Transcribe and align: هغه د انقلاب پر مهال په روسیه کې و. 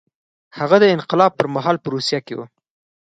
هغه 0.57 0.77
د 0.83 0.85
انقلاب 0.95 1.31
پر 1.35 1.47
مهال 1.55 1.77
په 1.83 1.87
روسیه 1.95 2.19
کې 2.25 2.33
و. 2.37 2.41